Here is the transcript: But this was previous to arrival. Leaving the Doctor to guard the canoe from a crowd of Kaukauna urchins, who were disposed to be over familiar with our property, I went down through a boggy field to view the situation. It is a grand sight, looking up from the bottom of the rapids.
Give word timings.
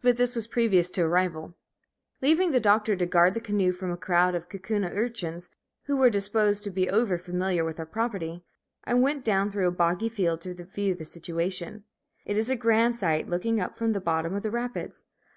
But 0.00 0.16
this 0.16 0.36
was 0.36 0.46
previous 0.46 0.90
to 0.90 1.02
arrival. 1.02 1.56
Leaving 2.22 2.52
the 2.52 2.60
Doctor 2.60 2.94
to 2.94 3.04
guard 3.04 3.34
the 3.34 3.40
canoe 3.40 3.72
from 3.72 3.90
a 3.90 3.96
crowd 3.96 4.36
of 4.36 4.48
Kaukauna 4.48 4.90
urchins, 4.94 5.48
who 5.86 5.96
were 5.96 6.08
disposed 6.08 6.62
to 6.62 6.70
be 6.70 6.88
over 6.88 7.18
familiar 7.18 7.64
with 7.64 7.80
our 7.80 7.84
property, 7.86 8.44
I 8.84 8.94
went 8.94 9.24
down 9.24 9.50
through 9.50 9.66
a 9.66 9.72
boggy 9.72 10.08
field 10.08 10.42
to 10.42 10.54
view 10.54 10.94
the 10.94 11.04
situation. 11.04 11.82
It 12.24 12.36
is 12.36 12.48
a 12.48 12.54
grand 12.54 12.94
sight, 12.94 13.28
looking 13.28 13.58
up 13.60 13.74
from 13.74 13.92
the 13.92 14.00
bottom 14.00 14.36
of 14.36 14.44
the 14.44 14.52
rapids. 14.52 15.04